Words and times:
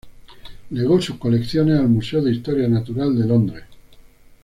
Legó 0.71 0.99
sus 0.99 1.17
colecciones 1.17 1.77
al 1.79 1.87
Museo 1.87 2.23
de 2.23 2.31
Historia 2.31 2.67
Natural 2.67 3.15
de 3.15 3.27
Londres. 3.27 3.63